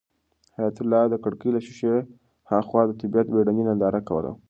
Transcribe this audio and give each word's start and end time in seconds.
حیات 0.55 0.77
الله 0.81 1.03
د 1.09 1.15
کړکۍ 1.23 1.49
له 1.53 1.59
شیشې 1.65 1.95
هاخوا 2.51 2.81
د 2.87 2.91
طبیعت 3.01 3.27
بېړنۍ 3.33 3.63
ننداره 3.69 4.01
کوله. 4.09 4.31